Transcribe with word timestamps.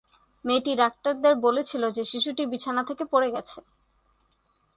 মেয়েটি 0.45 0.71
ডাক্তারদের 0.75 1.33
বলেছিল 1.35 1.83
যে 1.91 2.03
শিশুটি 2.03 2.43
বিছানা 2.45 2.81
থেকে 2.83 3.03
পড়ে 3.05 3.29
গেছে। 3.31 3.57